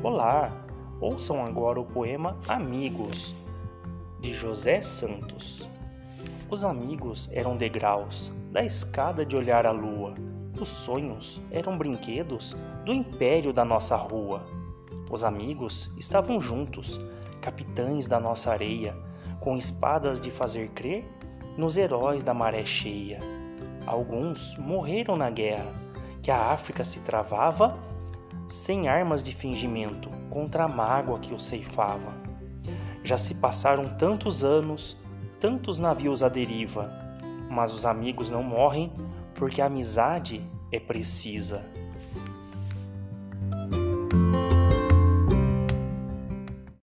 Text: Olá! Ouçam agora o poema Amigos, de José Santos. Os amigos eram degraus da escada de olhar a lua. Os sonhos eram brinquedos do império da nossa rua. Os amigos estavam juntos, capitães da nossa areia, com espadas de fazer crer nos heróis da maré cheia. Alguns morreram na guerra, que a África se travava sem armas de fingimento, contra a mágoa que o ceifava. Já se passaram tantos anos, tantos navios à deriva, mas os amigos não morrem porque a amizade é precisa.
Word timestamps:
Olá! 0.00 0.52
Ouçam 1.00 1.44
agora 1.44 1.80
o 1.80 1.84
poema 1.84 2.38
Amigos, 2.46 3.34
de 4.20 4.32
José 4.32 4.80
Santos. 4.80 5.68
Os 6.48 6.64
amigos 6.64 7.28
eram 7.32 7.56
degraus 7.56 8.30
da 8.52 8.64
escada 8.64 9.26
de 9.26 9.34
olhar 9.34 9.66
a 9.66 9.72
lua. 9.72 10.14
Os 10.56 10.68
sonhos 10.68 11.40
eram 11.50 11.76
brinquedos 11.76 12.56
do 12.84 12.92
império 12.92 13.52
da 13.52 13.64
nossa 13.64 13.96
rua. 13.96 14.46
Os 15.10 15.24
amigos 15.24 15.90
estavam 15.98 16.40
juntos, 16.40 17.00
capitães 17.40 18.06
da 18.06 18.20
nossa 18.20 18.52
areia, 18.52 18.94
com 19.40 19.56
espadas 19.56 20.20
de 20.20 20.30
fazer 20.30 20.68
crer 20.68 21.04
nos 21.56 21.76
heróis 21.76 22.22
da 22.22 22.32
maré 22.32 22.64
cheia. 22.64 23.18
Alguns 23.84 24.56
morreram 24.58 25.16
na 25.16 25.28
guerra, 25.28 25.74
que 26.22 26.30
a 26.30 26.52
África 26.52 26.84
se 26.84 27.00
travava 27.00 27.76
sem 28.48 28.88
armas 28.88 29.22
de 29.22 29.34
fingimento, 29.34 30.10
contra 30.30 30.64
a 30.64 30.68
mágoa 30.68 31.18
que 31.18 31.34
o 31.34 31.38
ceifava. 31.38 32.12
Já 33.02 33.16
se 33.16 33.34
passaram 33.34 33.96
tantos 33.96 34.44
anos, 34.44 34.96
tantos 35.40 35.78
navios 35.78 36.22
à 36.22 36.28
deriva, 36.28 36.90
mas 37.50 37.72
os 37.72 37.86
amigos 37.86 38.30
não 38.30 38.42
morrem 38.42 38.92
porque 39.34 39.62
a 39.62 39.66
amizade 39.66 40.42
é 40.70 40.78
precisa. 40.78 41.64